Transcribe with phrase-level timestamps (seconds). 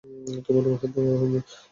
[0.45, 1.39] তোমার রুমে হাত দেওয়া হয়নি।